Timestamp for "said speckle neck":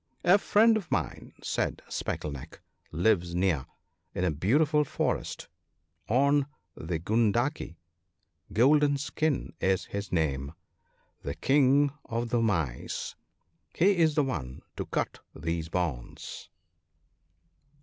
1.43-2.59